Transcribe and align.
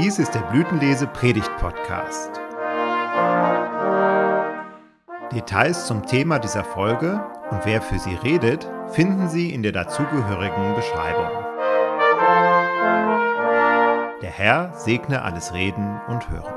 Dies 0.00 0.20
ist 0.20 0.32
der 0.32 0.42
Blütenlese 0.42 1.08
Predigt 1.08 1.50
Podcast. 1.58 2.30
Details 5.32 5.88
zum 5.88 6.06
Thema 6.06 6.38
dieser 6.38 6.62
Folge 6.62 7.20
und 7.50 7.64
wer 7.64 7.82
für 7.82 7.98
sie 7.98 8.14
redet, 8.14 8.70
finden 8.92 9.28
Sie 9.28 9.52
in 9.52 9.64
der 9.64 9.72
dazugehörigen 9.72 10.76
Beschreibung. 10.76 11.26
Der 14.22 14.30
Herr 14.30 14.72
segne 14.76 15.22
alles 15.22 15.52
Reden 15.52 16.00
und 16.06 16.30
Hören. 16.30 16.54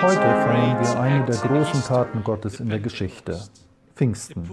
Heute 0.00 0.20
feiern 0.20 0.78
wir 0.80 1.00
eine 1.00 1.24
der 1.24 1.36
großen 1.38 1.82
Taten 1.82 2.22
Gottes 2.22 2.60
in 2.60 2.68
der 2.68 2.78
Geschichte, 2.78 3.40
Pfingsten, 3.94 4.48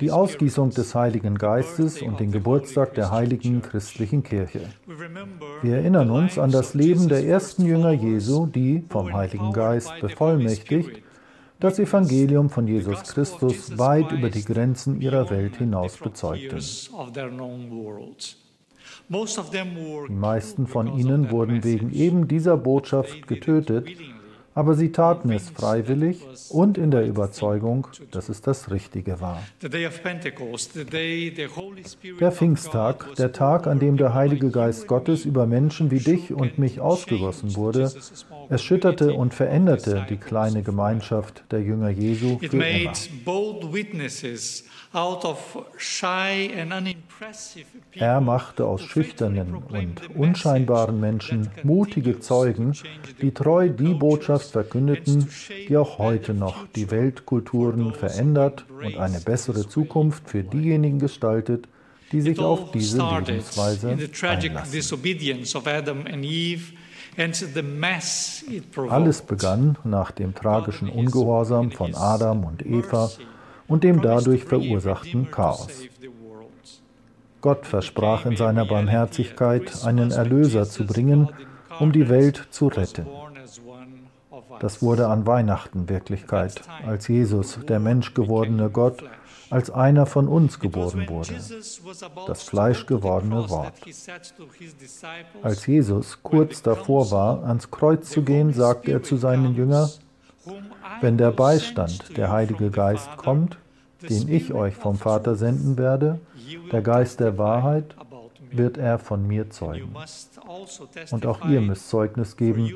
die 0.00 0.10
Ausgießung 0.10 0.70
des 0.70 0.94
Heiligen 0.94 1.36
Geistes 1.36 2.02
und 2.02 2.20
den 2.20 2.32
Geburtstag 2.32 2.94
der 2.94 3.10
heiligen 3.10 3.62
christlichen 3.62 4.22
Kirche. 4.22 4.60
Wir 5.62 5.76
erinnern 5.76 6.10
uns 6.10 6.38
an 6.38 6.50
das 6.50 6.74
Leben 6.74 7.08
der 7.08 7.24
ersten 7.24 7.64
Jünger 7.64 7.92
Jesu, 7.92 8.46
die, 8.46 8.84
vom 8.88 9.12
Heiligen 9.12 9.52
Geist 9.52 9.92
bevollmächtigt, 10.00 11.02
das 11.60 11.78
Evangelium 11.78 12.50
von 12.50 12.68
Jesus 12.68 13.02
Christus 13.02 13.76
weit 13.78 14.12
über 14.12 14.30
die 14.30 14.44
Grenzen 14.44 15.00
ihrer 15.00 15.28
Welt 15.30 15.56
hinaus 15.56 15.96
bezeugten. 15.96 16.60
Die 19.08 20.12
meisten 20.12 20.66
von 20.66 20.98
ihnen 20.98 21.30
wurden 21.30 21.64
wegen 21.64 21.92
eben 21.92 22.28
dieser 22.28 22.56
Botschaft 22.56 23.26
getötet, 23.26 23.88
aber 24.58 24.74
sie 24.74 24.90
taten 24.90 25.30
es 25.30 25.50
freiwillig 25.50 26.26
und 26.50 26.78
in 26.78 26.90
der 26.90 27.06
Überzeugung, 27.06 27.86
dass 28.10 28.28
es 28.28 28.40
das 28.40 28.72
Richtige 28.72 29.20
war. 29.20 29.40
Der 32.20 32.32
Pfingsttag, 32.32 33.14
der 33.14 33.32
Tag, 33.32 33.68
an 33.68 33.78
dem 33.78 33.96
der 33.96 34.14
Heilige 34.14 34.50
Geist 34.50 34.88
Gottes 34.88 35.24
über 35.24 35.46
Menschen 35.46 35.92
wie 35.92 36.00
dich 36.00 36.32
und 36.32 36.58
mich 36.58 36.80
ausgegossen 36.80 37.54
wurde, 37.54 37.92
erschütterte 38.48 39.14
und 39.14 39.32
veränderte 39.32 40.04
die 40.10 40.16
kleine 40.16 40.64
Gemeinschaft 40.64 41.44
der 41.52 41.62
Jünger 41.62 41.90
Jesu 41.90 42.40
für 42.40 42.56
immer. 42.56 42.92
Er 47.92 48.20
machte 48.20 48.64
aus 48.64 48.82
schüchternen 48.82 49.54
und 49.54 50.16
unscheinbaren 50.16 50.98
Menschen 50.98 51.50
mutige 51.62 52.20
Zeugen, 52.20 52.72
die 53.20 53.32
treu 53.32 53.68
die 53.68 53.92
Botschaft 53.94 54.52
verkündeten, 54.52 55.28
die 55.68 55.76
auch 55.76 55.98
heute 55.98 56.32
noch 56.32 56.66
die 56.74 56.90
Weltkulturen 56.90 57.92
verändert 57.92 58.64
und 58.70 58.96
eine 58.96 59.20
bessere 59.20 59.68
Zukunft 59.68 60.28
für 60.30 60.42
diejenigen 60.42 60.98
gestaltet, 60.98 61.68
die 62.10 62.22
sich 62.22 62.38
auf 62.38 62.70
diese 62.72 62.98
Lebensweise 62.98 63.90
einlassen. 63.90 65.00
Alles 68.88 69.22
begann 69.22 69.76
nach 69.84 70.12
dem 70.12 70.34
tragischen 70.34 70.88
Ungehorsam 70.88 71.72
von 71.72 71.94
Adam 71.94 72.44
und 72.44 72.64
Eva 72.64 73.10
und 73.68 73.84
dem 73.84 74.02
dadurch 74.02 74.44
verursachten 74.44 75.30
Chaos. 75.30 75.68
Gott 77.40 77.66
versprach 77.66 78.26
in 78.26 78.36
seiner 78.36 78.64
Barmherzigkeit, 78.64 79.84
einen 79.84 80.10
Erlöser 80.10 80.64
zu 80.64 80.84
bringen, 80.84 81.28
um 81.78 81.92
die 81.92 82.08
Welt 82.08 82.48
zu 82.50 82.66
retten. 82.66 83.06
Das 84.60 84.82
wurde 84.82 85.06
an 85.06 85.26
Weihnachten 85.26 85.88
Wirklichkeit, 85.88 86.62
als 86.84 87.06
Jesus, 87.06 87.60
der 87.68 87.78
menschgewordene 87.78 88.70
Gott, 88.70 89.04
als 89.50 89.70
einer 89.70 90.06
von 90.06 90.26
uns 90.26 90.58
geboren 90.58 91.08
wurde, 91.08 91.34
das 92.26 92.42
fleischgewordene 92.42 93.48
Wort. 93.48 93.74
Als 95.42 95.66
Jesus 95.66 96.18
kurz 96.22 96.62
davor 96.62 97.10
war, 97.10 97.44
ans 97.44 97.70
Kreuz 97.70 98.10
zu 98.10 98.22
gehen, 98.22 98.52
sagte 98.52 98.90
er 98.90 99.02
zu 99.02 99.16
seinen 99.16 99.54
Jüngern, 99.54 99.88
wenn 101.00 101.18
der 101.18 101.30
Beistand, 101.30 102.16
der 102.16 102.30
Heilige 102.30 102.70
Geist, 102.70 103.16
kommt, 103.16 103.58
den 104.08 104.28
ich 104.28 104.52
euch 104.52 104.74
vom 104.74 104.96
Vater 104.96 105.34
senden 105.34 105.76
werde, 105.76 106.20
der 106.72 106.82
Geist 106.82 107.20
der 107.20 107.38
Wahrheit, 107.38 107.94
wird 108.52 108.78
er 108.78 108.98
von 108.98 109.26
mir 109.26 109.50
zeugen. 109.50 109.94
Und 111.10 111.26
auch 111.26 111.48
ihr 111.48 111.60
müsst 111.60 111.88
Zeugnis 111.88 112.36
geben, 112.36 112.70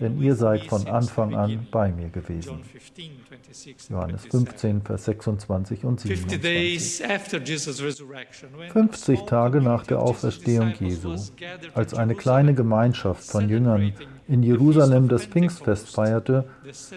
denn 0.00 0.20
ihr 0.20 0.34
seid 0.34 0.64
von 0.64 0.86
Anfang 0.86 1.34
an 1.34 1.66
bei 1.70 1.90
mir 1.92 2.08
gewesen. 2.08 2.62
Johannes 3.88 4.26
15, 4.26 4.82
Vers 4.82 5.04
26 5.04 5.84
und 5.84 6.00
27. 6.00 7.02
50 8.72 9.20
Tage 9.22 9.60
nach 9.60 9.86
der 9.86 10.00
Auferstehung 10.00 10.72
Jesu, 10.78 11.16
als 11.74 11.94
eine 11.94 12.14
kleine 12.14 12.54
Gemeinschaft 12.54 13.24
von 13.24 13.48
Jüngern 13.48 13.92
in 14.28 14.42
Jerusalem 14.42 15.08
das 15.08 15.26
Pfingstfest 15.26 15.90
feierte, 15.90 16.48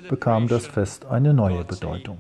bekam 0.10 0.48
das 0.48 0.68
Fest 0.68 1.06
eine 1.06 1.34
neue 1.34 1.64
Bedeutung. 1.64 2.18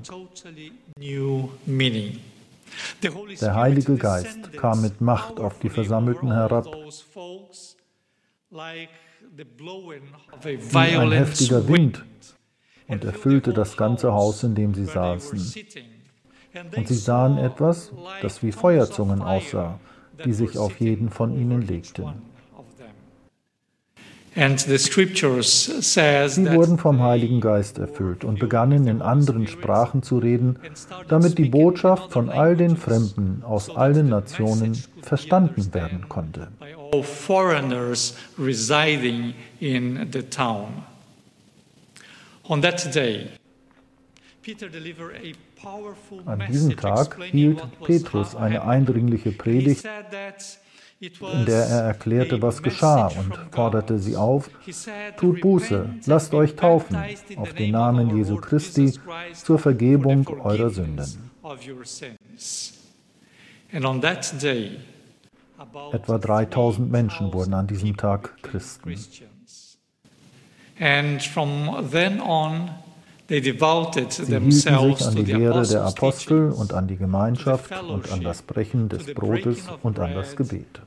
Der 3.41 3.55
Heilige 3.55 3.95
Geist 3.97 4.53
kam 4.53 4.81
mit 4.81 5.01
Macht 5.01 5.39
auf 5.39 5.59
die 5.59 5.69
Versammelten 5.69 6.31
herab, 6.31 6.65
wie 10.71 10.97
ein 10.97 11.11
heftiger 11.11 11.67
Wind, 11.67 12.05
und 12.87 13.03
erfüllte 13.03 13.53
das 13.53 13.75
ganze 13.75 14.13
Haus, 14.13 14.43
in 14.43 14.55
dem 14.55 14.73
sie 14.73 14.85
saßen. 14.85 15.53
Und 16.75 16.87
sie 16.87 16.95
sahen 16.95 17.37
etwas, 17.37 17.91
das 18.21 18.41
wie 18.41 18.51
Feuerzungen 18.51 19.21
aussah, 19.21 19.79
die 20.23 20.33
sich 20.33 20.57
auf 20.57 20.79
jeden 20.79 21.09
von 21.09 21.37
ihnen 21.37 21.61
legten. 21.61 22.21
Sie 24.37 24.43
wurden 26.51 26.77
vom 26.77 27.01
Heiligen 27.01 27.41
Geist 27.41 27.79
erfüllt 27.79 28.23
und 28.23 28.37
begannen 28.37 28.87
in 28.87 29.01
anderen 29.01 29.47
Sprachen 29.47 30.03
zu 30.03 30.19
reden, 30.19 30.59
damit 31.07 31.39
die 31.39 31.45
Botschaft 31.45 32.11
von 32.11 32.29
all 32.29 32.55
den 32.55 32.77
Fremden 32.77 33.41
aus 33.43 33.75
allen 33.75 34.09
Nationen 34.09 34.77
verstanden 35.01 35.73
werden 35.73 36.07
konnte. 36.07 36.49
An 46.25 46.43
diesem 46.47 46.77
Tag 46.77 47.23
hielt 47.23 47.63
Petrus 47.83 48.35
eine 48.35 48.63
eindringliche 48.63 49.31
Predigt 49.31 49.83
in 50.99 51.45
der 51.45 51.65
er 51.65 51.81
erklärte, 51.83 52.41
was 52.41 52.63
geschah 52.63 53.07
und 53.07 53.37
forderte 53.51 53.99
sie 53.99 54.15
auf, 54.15 54.49
tut 55.17 55.41
Buße, 55.41 55.89
lasst 56.05 56.33
euch 56.33 56.55
taufen 56.55 56.97
auf 57.35 57.53
den 57.53 57.71
Namen 57.71 58.15
Jesu 58.17 58.37
Christi 58.37 58.93
zur 59.33 59.59
Vergebung 59.59 60.27
eurer 60.43 60.69
Sünden. 60.69 61.31
Etwa 65.91 66.17
3000 66.17 66.91
Menschen 66.91 67.33
wurden 67.33 67.53
an 67.53 67.67
diesem 67.67 67.95
Tag 67.95 68.41
Christen. 68.41 68.95
And 70.79 71.23
from 71.23 71.89
then 71.91 72.21
on, 72.21 72.69
Sie 73.29 73.41
hielten 73.41 74.51
sich 74.51 74.67
an 75.05 75.15
die 75.15 75.23
Lehre 75.23 75.67
der 75.67 75.83
Apostel 75.83 76.49
und 76.51 76.73
an 76.73 76.87
die 76.87 76.95
Gemeinschaft 76.95 77.71
und 77.83 78.09
an 78.11 78.21
das 78.21 78.41
Brechen 78.41 78.87
des 78.87 79.13
Brotes 79.13 79.67
und 79.83 79.99
an 79.99 80.13
das 80.13 80.35
Gebet. 80.35 80.81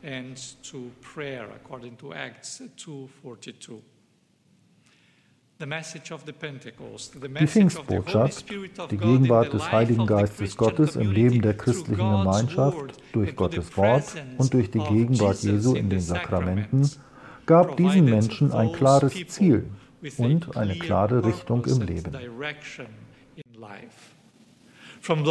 Die 7.41 7.47
Pfingstbotschaft, 7.47 8.51
die 8.91 8.97
Gegenwart 8.97 9.53
des 9.53 9.71
Heiligen 9.71 10.07
Geistes 10.07 10.57
Gottes 10.57 10.97
im 10.97 11.11
Leben 11.13 11.43
der 11.43 11.55
christlichen 11.55 12.11
Gemeinschaft 12.11 12.95
durch 13.13 13.37
Gottes 13.37 13.77
Wort 13.77 14.05
und 14.39 14.55
durch 14.55 14.71
die 14.71 14.79
Gegenwart 14.79 15.43
Jesu 15.43 15.75
in 15.75 15.91
den 15.91 16.01
Sakramenten, 16.01 16.91
gab 17.45 17.77
diesen 17.77 18.07
Menschen 18.07 18.53
ein 18.53 18.73
klares 18.73 19.13
Ziel 19.29 19.69
und 20.19 20.57
eine 20.57 20.77
klare 20.77 21.25
Richtung 21.25 21.65
im 21.67 21.83
Leben. 21.83 22.13
Von 25.03 25.25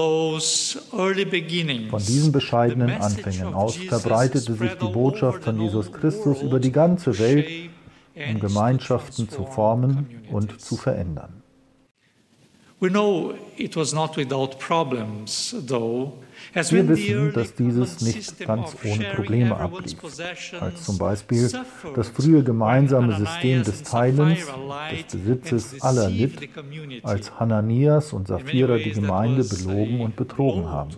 diesen 2.07 2.31
bescheidenen 2.31 2.89
Anfängen 2.89 3.53
aus 3.53 3.75
verbreitete 3.77 4.53
sich 4.53 4.73
die 4.73 4.91
Botschaft 4.91 5.43
von 5.43 5.61
Jesus 5.61 5.91
Christus 5.91 6.41
über 6.41 6.59
die 6.59 6.71
ganze 6.71 7.17
Welt, 7.19 7.69
um 8.15 8.39
Gemeinschaften 8.39 9.29
zu 9.29 9.45
formen 9.45 10.23
und 10.31 10.59
zu 10.59 10.75
verändern. 10.75 11.43
Wir 16.71 16.87
wissen, 16.87 17.33
dass 17.33 17.53
dieses 17.53 18.01
nicht 18.01 18.39
ganz 18.39 18.75
ohne 18.85 19.03
Probleme 19.15 19.57
ablief, 19.57 19.97
als 20.61 20.85
zum 20.85 20.97
Beispiel 20.97 21.51
das 21.95 22.07
frühe 22.07 22.41
gemeinsame 22.41 23.17
System 23.17 23.63
des 23.63 23.83
Teilens, 23.83 24.39
des 24.91 25.03
Besitzes 25.11 25.81
aller 25.81 26.09
litt, 26.09 26.49
als 27.03 27.37
Hananias 27.37 28.13
und 28.13 28.29
Sapphira 28.29 28.77
die 28.77 28.91
Gemeinde 28.91 29.43
belogen 29.43 29.99
und 29.99 30.15
betrogen 30.15 30.69
haben. 30.69 30.91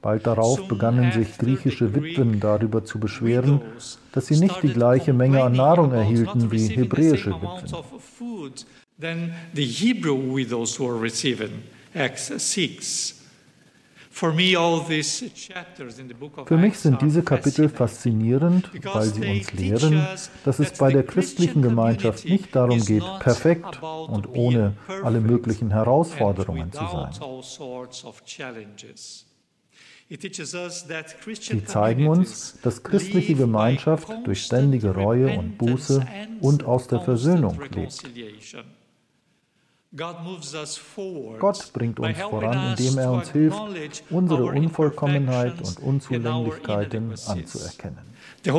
Bald 0.00 0.26
darauf 0.26 0.68
begannen 0.68 1.12
sich 1.12 1.38
griechische 1.38 1.94
Witwen 1.94 2.40
darüber 2.40 2.84
zu 2.84 3.00
beschweren, 3.00 3.60
dass 4.12 4.26
sie 4.26 4.38
nicht 4.38 4.62
die 4.62 4.72
gleiche 4.72 5.12
Menge 5.12 5.42
an 5.42 5.52
Nahrung 5.52 5.92
erhielten 5.92 6.50
wie 6.52 6.68
hebräische 6.68 7.34
Witwen. 7.34 7.84
Für 16.46 16.56
mich 16.56 16.78
sind 16.78 17.02
diese 17.02 17.22
Kapitel 17.22 17.68
faszinierend, 17.68 18.70
weil 18.92 19.06
sie 19.06 19.24
uns 19.24 19.52
lehren, 19.52 20.04
dass 20.44 20.58
es 20.58 20.72
bei 20.72 20.90
der 20.90 21.04
christlichen 21.04 21.62
Gemeinschaft 21.62 22.24
nicht 22.24 22.56
darum 22.56 22.84
geht, 22.84 23.04
perfekt 23.20 23.80
und 23.82 24.28
ohne 24.28 24.74
alle 25.04 25.20
möglichen 25.20 25.70
Herausforderungen 25.70 26.72
zu 26.72 26.80
sein. 26.80 27.10
Sie 30.10 31.64
zeigen 31.64 32.08
uns, 32.08 32.58
dass 32.62 32.82
christliche 32.82 33.34
Gemeinschaft 33.34 34.08
durch 34.24 34.42
ständige 34.42 34.94
Reue 34.94 35.38
und 35.38 35.58
Buße 35.58 36.06
und 36.40 36.64
aus 36.64 36.88
der 36.88 37.00
Versöhnung 37.00 37.60
lebt. 37.74 38.02
Gott 39.94 41.72
bringt 41.72 42.00
uns 42.00 42.18
voran, 42.18 42.70
indem 42.70 42.98
er 42.98 43.10
uns 43.10 43.30
hilft, 43.30 43.58
unsere 44.10 44.44
Unvollkommenheit 44.44 45.60
und 45.60 45.80
Unzulänglichkeiten 45.80 47.14
anzuerkennen. 47.26 47.98
Der 48.44 48.54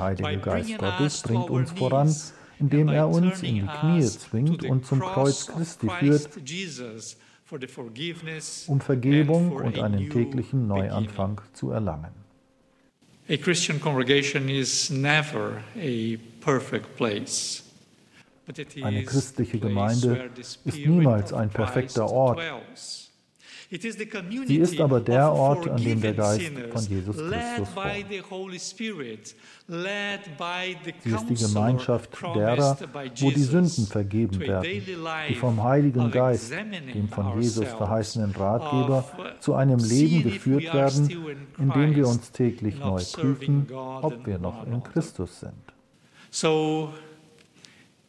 Heilige 0.00 0.38
Geist 0.38 0.78
Gottes 0.78 1.22
bringt 1.22 1.50
uns 1.50 1.72
voran, 1.72 2.14
indem 2.58 2.88
er 2.88 3.08
uns 3.08 3.42
in 3.42 3.54
die 3.56 3.66
Knie 3.66 4.06
zwingt 4.06 4.64
und 4.64 4.86
zum 4.86 5.00
Kreuz 5.00 5.46
Christi 5.46 5.88
führt, 5.88 6.28
um 8.68 8.80
Vergebung 8.80 9.52
und 9.52 9.78
einen 9.78 10.08
täglichen 10.10 10.66
Neuanfang 10.66 11.40
zu 11.52 11.70
erlangen. 11.70 12.12
Eine 18.82 19.04
christliche 19.04 19.58
Gemeinde 19.58 20.30
ist 20.64 20.64
niemals 20.76 21.32
ein 21.32 21.50
perfekter 21.50 22.10
Ort. 22.10 22.40
Sie 23.72 24.58
ist 24.58 24.78
aber 24.80 25.00
der 25.00 25.32
Ort, 25.32 25.66
an 25.66 25.82
dem 25.82 25.98
der 25.98 26.12
Geist 26.12 26.42
von 26.70 26.86
Jesus 26.86 27.16
Christus 27.16 27.74
wohnt. 27.74 28.52
Sie 31.02 31.10
ist 31.10 31.30
die 31.30 31.46
Gemeinschaft 31.46 32.10
derer, 32.34 32.76
wo 33.20 33.30
die 33.30 33.42
Sünden 33.42 33.86
vergeben 33.86 34.40
werden, 34.40 34.82
die 35.28 35.34
vom 35.34 35.62
Heiligen 35.62 36.10
Geist, 36.10 36.52
dem 36.52 37.08
von 37.08 37.40
Jesus 37.40 37.68
verheißenen 37.68 38.32
Ratgeber, 38.32 39.04
zu 39.40 39.54
einem 39.54 39.78
Leben 39.78 40.22
geführt 40.22 40.74
werden, 40.74 41.08
in 41.58 41.70
dem 41.70 41.96
wir 41.96 42.08
uns 42.08 42.30
täglich 42.30 42.78
neu 42.78 43.02
prüfen, 43.02 43.68
ob 43.72 44.26
wir 44.26 44.38
noch 44.38 44.66
in 44.66 44.82
Christus 44.82 45.40
sind. 45.40 45.52
So 46.30 46.92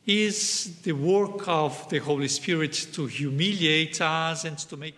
is 0.06 0.83
the 0.83 0.92
work 0.92 1.48
of 1.48 1.88
the 1.89 2.01
Holy 2.01 2.27
Spirit 2.27 2.94
to 2.94 3.07
humiliate 3.07 4.01
us 4.01 4.44
and 4.44 4.57
to 4.69 4.75
make 4.75 4.95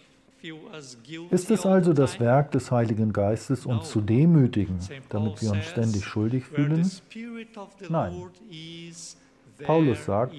ist 1.30 1.51
es 1.51 1.65
also 1.65 1.94
das 1.94 2.19
Werk 2.19 2.51
des 2.51 2.71
Heiligen 2.71 3.13
Geistes, 3.13 3.65
uns 3.65 3.89
zu 3.89 4.01
demütigen, 4.01 4.80
damit 5.09 5.42
wir 5.42 5.51
uns 5.51 5.65
ständig 5.65 6.06
schuldig 6.06 6.45
fühlen? 6.45 6.89
Nein. 7.89 8.13
Paulus 9.63 10.06
sagt, 10.06 10.36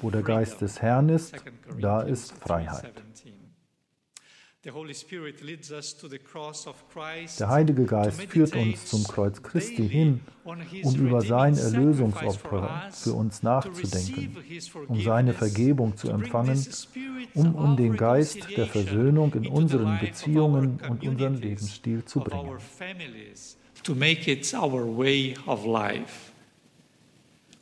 wo 0.00 0.10
der 0.10 0.22
Geist 0.22 0.60
des 0.60 0.82
Herrn 0.82 1.08
ist, 1.08 1.34
da 1.80 2.02
ist 2.02 2.32
Freiheit. 2.32 2.92
Der 4.62 4.74
Heilige 7.48 7.84
Geist 7.86 8.22
führt 8.24 8.54
uns 8.54 8.84
zum 8.86 9.04
Kreuz 9.04 9.42
Christi 9.42 9.88
hin, 9.88 10.20
um 10.44 10.94
über 10.96 11.22
sein 11.22 11.56
Erlösungsopfer 11.56 12.90
für 12.92 13.14
uns 13.14 13.42
nachzudenken, 13.42 14.36
um 14.88 15.00
seine 15.00 15.32
Vergebung 15.32 15.96
zu 15.96 16.10
empfangen, 16.10 16.62
um 17.32 17.54
um 17.54 17.74
den 17.74 17.96
Geist 17.96 18.54
der 18.54 18.66
Versöhnung 18.66 19.32
in 19.32 19.46
unseren 19.48 19.98
Beziehungen 19.98 20.78
und 20.86 21.06
unseren 21.06 21.36
Lebensstil 21.36 22.04
zu 22.04 22.20
bringen. 22.20 22.58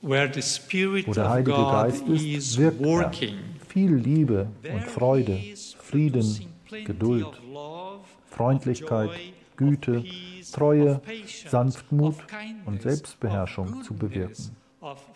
Wo 0.03 1.13
der 1.13 1.31
Heilige 1.31 1.53
Geist 1.53 2.09
ist, 2.09 2.59
wirkt 2.59 2.81
er. 2.81 3.13
Viel 3.69 3.95
Liebe 3.95 4.49
und 4.73 4.83
Freude, 4.83 5.39
Frieden, 5.79 6.58
Geduld, 6.71 7.27
Freundlichkeit, 8.31 9.11
Güte, 9.57 10.05
Treue, 10.53 11.01
Sanftmut 11.47 12.17
und 12.67 12.83
Selbstbeherrschung 12.83 13.83
zu 13.83 13.95
bewirken. 13.95 14.57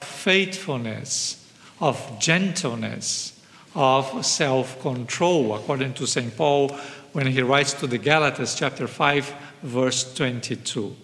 Faithfulness, 0.01 1.39
of 1.81 2.19
gentleness, 2.19 3.35
of 3.75 4.25
self-control, 4.25 5.55
according 5.55 5.95
to 5.95 6.07
St. 6.07 6.37
Paul 6.37 6.71
when 7.13 7.27
he 7.27 7.43
writes 7.43 7.73
to 7.75 7.87
the 7.87 7.99
Galatas, 7.99 8.57
chapter 8.57 8.87
5, 8.87 9.35
verse 9.63 10.15
22. 10.15 10.95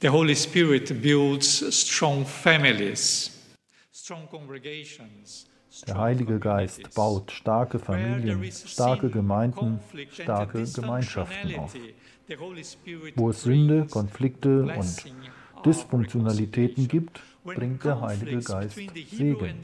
The 0.00 0.10
Holy 0.10 0.34
Spirit 0.34 1.00
builds 1.00 1.74
strong 1.74 2.24
families, 2.24 3.30
strong 3.92 4.26
congregations, 4.28 5.46
der 5.80 5.98
Heilige 5.98 6.38
Geist 6.38 6.94
baut 6.94 7.30
starke 7.30 7.78
Familien, 7.78 8.44
starke 8.52 9.08
Gemeinden, 9.10 9.80
starke 10.10 10.64
Gemeinschaften 10.64 11.54
auf. 11.58 11.74
Wo 13.16 13.30
es 13.30 13.42
Sünde, 13.42 13.86
Konflikte 13.86 14.64
und 14.64 15.04
Dysfunktionalitäten 15.64 16.88
gibt, 16.88 17.20
bringt 17.44 17.84
der 17.84 18.00
Heilige 18.00 18.40
Geist 18.40 18.76
Segen. 19.10 19.62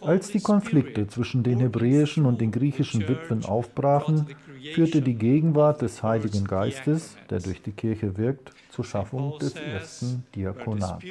Als 0.00 0.28
die 0.28 0.40
Konflikte 0.40 1.08
zwischen 1.08 1.42
den 1.42 1.58
hebräischen 1.58 2.26
und 2.26 2.40
den 2.40 2.52
griechischen 2.52 3.08
Witwen 3.08 3.44
aufbrachen, 3.44 4.26
führte 4.72 5.02
die 5.02 5.16
Gegenwart 5.16 5.82
des 5.82 6.02
Heiligen 6.02 6.44
Geistes, 6.44 7.16
der 7.28 7.40
durch 7.40 7.60
die 7.60 7.72
Kirche 7.72 8.16
wirkt, 8.16 8.52
zur 8.70 8.84
Schaffung 8.84 9.36
des 9.40 9.54
ersten 9.56 10.24
Diakonats. 10.34 11.04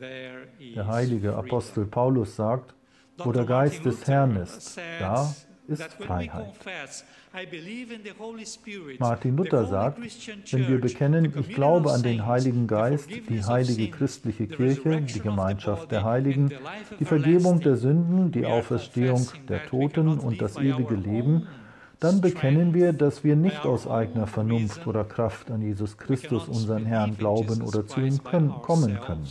Der 0.00 0.86
heilige 0.86 1.36
Apostel 1.36 1.86
Paulus 1.86 2.34
sagt, 2.34 2.74
wo 3.18 3.32
der 3.32 3.44
Geist 3.44 3.84
des 3.84 4.06
Herrn 4.06 4.36
ist, 4.36 4.78
da 4.98 5.32
ist 5.68 5.92
Freiheit. 5.94 6.54
Martin 8.98 9.36
Luther 9.36 9.66
sagt, 9.66 9.98
wenn 10.52 10.68
wir 10.68 10.80
bekennen, 10.80 11.32
ich 11.38 11.48
glaube 11.54 11.92
an 11.92 12.02
den 12.02 12.26
Heiligen 12.26 12.66
Geist, 12.66 13.08
die 13.10 13.44
heilige 13.44 13.90
christliche 13.90 14.46
Kirche, 14.46 15.02
die 15.02 15.20
Gemeinschaft 15.20 15.92
der 15.92 16.04
Heiligen, 16.04 16.50
die 16.98 17.04
Vergebung 17.04 17.60
der 17.60 17.76
Sünden, 17.76 18.32
die 18.32 18.46
Auferstehung 18.46 19.28
der 19.48 19.66
Toten 19.66 20.18
und 20.18 20.40
das 20.40 20.56
ewige 20.56 20.94
Leben, 20.94 21.46
dann 22.00 22.20
bekennen 22.20 22.74
wir, 22.74 22.92
dass 22.92 23.24
wir 23.24 23.36
nicht 23.36 23.66
aus 23.66 23.88
eigener 23.88 24.26
Vernunft 24.26 24.86
oder 24.86 25.04
Kraft 25.04 25.50
an 25.50 25.62
Jesus 25.62 25.98
Christus, 25.98 26.48
unseren 26.48 26.86
Herrn, 26.86 27.16
glauben 27.18 27.60
oder 27.62 27.86
zu 27.86 28.00
ihm 28.00 28.22
können, 28.22 28.50
kommen 28.50 28.98
können. 29.00 29.26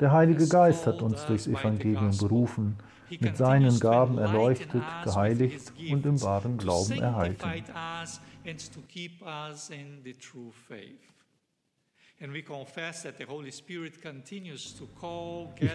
Der 0.00 0.12
Heilige 0.12 0.48
Geist 0.48 0.86
hat 0.86 1.02
uns 1.02 1.26
durchs 1.26 1.46
Evangelium 1.46 2.16
berufen, 2.16 2.76
mit 3.20 3.36
seinen 3.36 3.78
Gaben 3.80 4.18
erleuchtet, 4.18 4.82
geheiligt 5.02 5.72
und 5.90 6.06
im 6.06 6.22
wahren 6.22 6.56
Glauben 6.56 7.00
erhalten. 7.00 7.64
Ich 12.20 12.46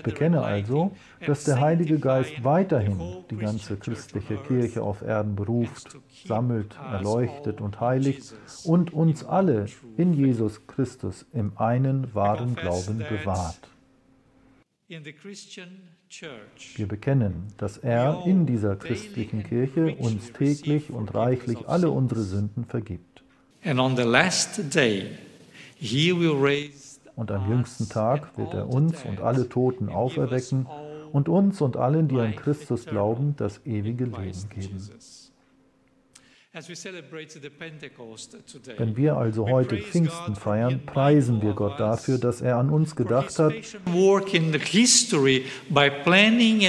bekenne 0.03 0.41
also, 0.41 0.91
dass 1.25 1.43
der 1.43 1.59
Heilige 1.59 1.99
Geist 1.99 2.43
weiterhin 2.43 3.25
die 3.29 3.35
ganze 3.35 3.77
christliche 3.77 4.37
Kirche 4.37 4.81
auf 4.81 5.01
Erden 5.01 5.35
beruft, 5.35 5.97
sammelt, 6.25 6.77
erleuchtet 6.77 7.61
und 7.61 7.81
heiligt 7.81 8.33
und 8.63 8.93
uns 8.93 9.23
alle 9.23 9.65
in 9.97 10.13
Jesus 10.13 10.65
Christus 10.65 11.25
im 11.33 11.57
einen 11.57 12.15
wahren 12.15 12.55
Glauben 12.55 12.99
bewahrt. 12.99 13.59
Wir 16.75 16.87
bekennen, 16.87 17.47
dass 17.57 17.77
er 17.77 18.23
in 18.25 18.47
dieser 18.47 18.75
christlichen 18.75 19.43
Kirche 19.43 19.95
uns 19.97 20.31
täglich 20.31 20.89
und 20.89 21.13
reichlich 21.13 21.67
alle 21.67 21.91
unsere 21.91 22.21
Sünden 22.21 22.65
vergibt. 22.65 23.23
And 23.63 23.79
on 23.79 23.97
the 23.97 24.03
last 24.03 24.73
day, 24.73 25.17
und 27.15 27.31
am 27.31 27.49
jüngsten 27.49 27.89
Tag 27.89 28.37
wird 28.37 28.53
er 28.53 28.69
uns 28.69 29.03
und 29.03 29.21
alle 29.21 29.49
Toten 29.49 29.89
auferwecken 29.89 30.67
und 31.11 31.27
uns 31.29 31.61
und 31.61 31.77
allen, 31.77 32.07
die 32.07 32.19
an 32.19 32.35
Christus 32.35 32.85
glauben, 32.85 33.35
das 33.37 33.65
ewige 33.65 34.05
Leben 34.05 34.49
geben. 34.49 34.89
Wenn 38.77 38.97
wir 38.97 39.17
also 39.17 39.47
heute 39.47 39.77
Pfingsten 39.77 40.35
feiern, 40.35 40.81
preisen 40.85 41.41
wir 41.43 41.53
Gott 41.53 41.79
dafür, 41.79 42.17
dass 42.17 42.41
er 42.41 42.57
an 42.57 42.71
uns 42.71 42.95
gedacht 42.95 43.37
hat, 43.37 43.53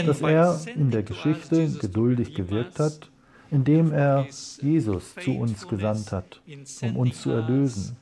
dass 0.07 0.21
er 0.23 0.61
in 0.77 0.91
der 0.91 1.03
Geschichte 1.03 1.69
geduldig 1.81 2.35
gewirkt 2.35 2.79
hat, 2.79 3.11
indem 3.51 3.93
er 3.93 4.27
Jesus 4.61 5.15
zu 5.15 5.31
uns 5.33 5.67
gesandt 5.67 6.13
hat, 6.13 6.43
um 6.83 6.97
uns 6.97 7.23
zu 7.23 7.31
erlösen. 7.31 7.97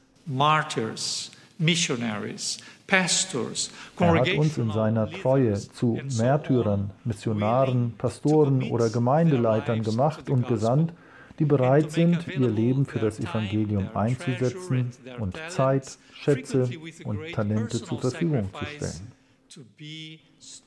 Er 3.99 4.15
hat 4.15 4.35
uns 4.35 4.59
in 4.59 4.71
seiner 4.71 5.11
Treue 5.11 5.55
zu 5.55 6.01
Märtyrern, 6.17 6.91
Missionaren, 7.05 7.95
Pastoren 7.99 8.63
oder 8.71 8.91
Gemeindeleitern 8.91 9.83
gemacht 9.83 10.31
und 10.31 10.47
gesandt, 10.47 10.93
die 11.39 11.45
bereit 11.45 11.91
sind, 11.93 12.27
ihr 12.29 12.49
Leben 12.49 12.85
für 12.87 12.99
das 12.99 13.21
Evangelium 13.21 13.89
einzusetzen 13.95 14.91
und 15.19 15.39
Zeit, 15.49 15.99
Schätze 16.13 16.69
und 17.05 17.33
Talente 17.33 17.83
zur 17.83 18.01
Verfügung 18.01 18.51
zu 18.53 18.65
stellen. 18.65 19.13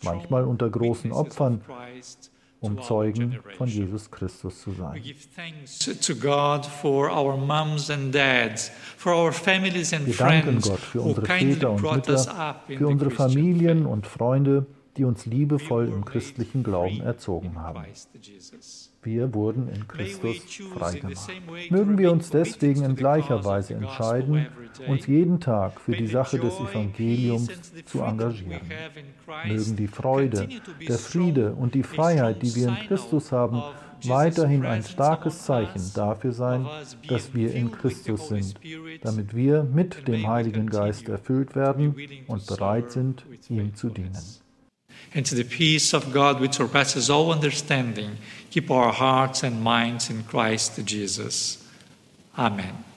Manchmal 0.03 0.45
unter 0.45 0.69
großen 0.69 1.11
Opfern, 1.11 1.61
um 2.61 2.79
Zeugen 2.81 3.39
von 3.57 3.67
Jesus 3.67 4.09
Christus 4.11 4.61
zu 4.61 4.71
sein. 4.71 5.03
Wir 5.03 5.15
danken 10.15 10.61
Gott 10.61 10.79
für 10.79 11.01
unsere 11.01 11.25
Väter 11.25 11.71
und 11.71 11.81
Mütter, 11.81 12.61
für 12.67 12.87
unsere 12.87 13.09
Familien 13.11 13.85
und 13.87 14.05
Freunde, 14.05 14.67
die 15.01 15.05
uns 15.05 15.25
liebevoll 15.25 15.87
im 15.87 16.05
christlichen 16.05 16.61
Glauben 16.61 17.01
erzogen 17.01 17.55
haben. 17.55 17.83
Wir 19.01 19.33
wurden 19.33 19.67
in 19.67 19.87
Christus 19.87 20.37
freigemacht. 20.77 21.31
Mögen 21.71 21.97
wir 21.97 22.11
uns 22.11 22.29
deswegen 22.29 22.83
in 22.83 22.95
gleicher 22.95 23.43
Weise 23.43 23.73
entscheiden, 23.73 24.45
uns 24.87 25.07
jeden 25.07 25.39
Tag 25.39 25.81
für 25.81 25.93
die 25.93 26.05
Sache 26.05 26.37
des 26.37 26.53
Evangeliums 26.59 27.49
zu 27.85 28.01
engagieren. 28.01 28.61
Mögen 29.47 29.75
die 29.75 29.87
Freude, 29.87 30.47
der 30.87 30.99
Friede 30.99 31.53
und 31.53 31.73
die 31.73 31.81
Freiheit, 31.81 32.43
die 32.43 32.55
wir 32.55 32.67
in 32.67 32.75
Christus 32.75 33.31
haben, 33.31 33.63
weiterhin 34.03 34.67
ein 34.67 34.83
starkes 34.83 35.45
Zeichen 35.45 35.81
dafür 35.95 36.31
sein, 36.31 36.67
dass 37.07 37.33
wir 37.33 37.55
in 37.55 37.71
Christus 37.71 38.27
sind, 38.27 38.53
damit 39.01 39.35
wir 39.35 39.63
mit 39.63 40.07
dem 40.07 40.27
Heiligen 40.27 40.67
Geist 40.67 41.09
erfüllt 41.09 41.55
werden 41.55 41.95
und 42.27 42.45
bereit 42.45 42.91
sind, 42.91 43.25
ihm 43.49 43.73
zu 43.73 43.89
dienen. 43.89 44.17
And 45.13 45.25
to 45.25 45.35
the 45.35 45.43
peace 45.43 45.93
of 45.93 46.13
God 46.13 46.39
which 46.39 46.53
surpasses 46.53 47.09
all 47.09 47.31
understanding, 47.31 48.17
keep 48.49 48.71
our 48.71 48.91
hearts 48.91 49.43
and 49.43 49.61
minds 49.61 50.09
in 50.09 50.23
Christ 50.23 50.83
Jesus. 50.85 51.67
Amen. 52.37 52.90